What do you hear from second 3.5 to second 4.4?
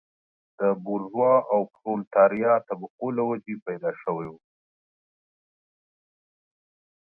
پیدا شوی و.